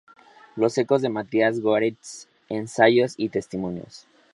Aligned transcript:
Los 0.55 0.79
Ecos 0.79 1.03
de 1.03 1.09
Mathias 1.09 1.59
Goeritz, 1.59 2.27
ensayos 2.49 3.13
y 3.17 3.29
testimonios. 3.29 4.07